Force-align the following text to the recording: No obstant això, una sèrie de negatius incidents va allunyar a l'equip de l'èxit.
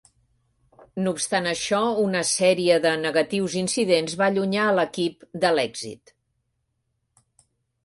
No 1.07 1.11
obstant 1.17 1.49
això, 1.51 1.81
una 2.05 2.23
sèrie 2.29 2.79
de 2.87 2.95
negatius 3.03 3.59
incidents 3.63 4.17
va 4.23 4.31
allunyar 4.33 4.65
a 4.71 4.75
l'equip 4.81 5.31
de 5.47 5.55
l'èxit. 5.61 6.17